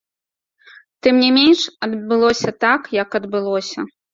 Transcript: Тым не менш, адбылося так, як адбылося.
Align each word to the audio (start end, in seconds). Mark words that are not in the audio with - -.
Тым 1.07 1.15
не 1.25 1.29
менш, 1.37 1.61
адбылося 1.89 2.57
так, 2.67 2.81
як 3.03 3.09
адбылося. 3.21 3.79